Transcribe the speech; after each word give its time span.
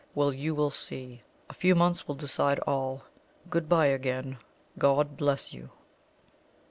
Well, 0.15 0.33
you 0.33 0.55
will 0.55 0.71
see! 0.71 1.21
A 1.47 1.53
few 1.53 1.75
months 1.75 2.07
will 2.07 2.15
decide 2.15 2.57
all. 2.65 3.03
Good 3.51 3.69
bye 3.69 3.85
again; 3.85 4.37
God 4.79 5.15
bless 5.15 5.53
you!" 5.53 5.69